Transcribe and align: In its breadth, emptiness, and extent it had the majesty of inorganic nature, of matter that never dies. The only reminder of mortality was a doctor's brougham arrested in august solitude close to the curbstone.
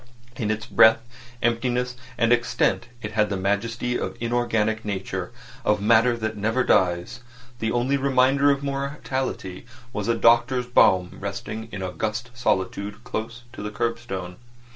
In 0.35 0.49
its 0.49 0.65
breadth, 0.65 1.01
emptiness, 1.43 1.95
and 2.17 2.33
extent 2.33 2.87
it 3.03 3.11
had 3.11 3.29
the 3.29 3.37
majesty 3.37 3.99
of 3.99 4.17
inorganic 4.19 4.83
nature, 4.83 5.31
of 5.63 5.79
matter 5.79 6.17
that 6.17 6.35
never 6.35 6.63
dies. 6.63 7.19
The 7.59 7.71
only 7.71 7.97
reminder 7.97 8.49
of 8.49 8.63
mortality 8.63 9.67
was 9.93 10.07
a 10.07 10.15
doctor's 10.15 10.65
brougham 10.65 11.19
arrested 11.21 11.67
in 11.71 11.83
august 11.83 12.31
solitude 12.33 13.03
close 13.03 13.43
to 13.53 13.61
the 13.61 13.69
curbstone. 13.69 14.37